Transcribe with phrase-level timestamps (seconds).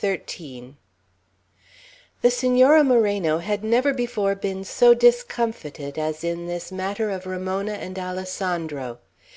[0.00, 0.74] XIII
[2.20, 7.74] THE Senora Moreno had never before been so discomfited as in this matter of Ramona
[7.74, 8.98] and Alessandro.